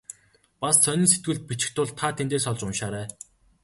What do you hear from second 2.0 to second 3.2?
тэндээс олж уншаарай.